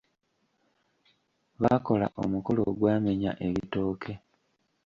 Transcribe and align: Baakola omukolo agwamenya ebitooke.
Baakola 1.61 2.07
omukolo 2.23 2.61
agwamenya 2.71 3.31
ebitooke. 3.47 4.13